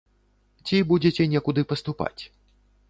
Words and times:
Ці 0.69 0.77
будзеце 0.93 1.29
некуды 1.37 1.61
паступаць? 1.75 2.21